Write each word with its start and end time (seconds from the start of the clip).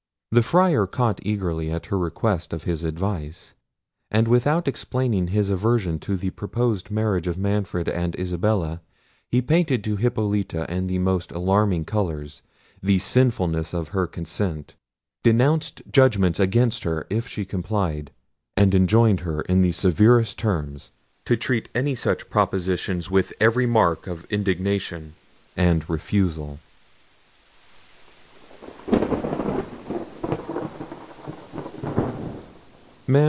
The 0.33 0.41
Friar 0.41 0.87
caught 0.87 1.19
eagerly 1.23 1.69
at 1.71 1.87
her 1.87 1.97
request 1.97 2.53
of 2.53 2.63
his 2.63 2.85
advice, 2.85 3.53
and 4.09 4.29
without 4.29 4.65
explaining 4.65 5.27
his 5.27 5.49
aversion 5.49 5.99
to 6.07 6.15
the 6.15 6.29
proposed 6.29 6.89
marriage 6.89 7.27
of 7.27 7.37
Manfred 7.37 7.89
and 7.89 8.17
Isabella, 8.17 8.79
he 9.29 9.41
painted 9.41 9.83
to 9.83 9.97
Hippolita 9.97 10.71
in 10.73 10.87
the 10.87 10.99
most 10.99 11.33
alarming 11.33 11.83
colours 11.83 12.43
the 12.81 12.97
sinfulness 12.97 13.73
of 13.73 13.89
her 13.89 14.07
consent, 14.07 14.75
denounced 15.21 15.81
judgments 15.91 16.39
against 16.39 16.83
her 16.83 17.05
if 17.09 17.27
she 17.27 17.43
complied, 17.43 18.09
and 18.55 18.73
enjoined 18.73 19.19
her 19.21 19.41
in 19.41 19.59
the 19.59 19.73
severest 19.73 20.39
terms 20.39 20.91
to 21.25 21.35
treat 21.35 21.67
any 21.75 21.93
such 21.93 22.29
proposition 22.29 23.01
with 23.11 23.33
every 23.41 23.65
mark 23.65 24.07
of 24.07 24.23
indignation 24.31 25.13
and 25.57 25.89
refusal. 25.89 26.57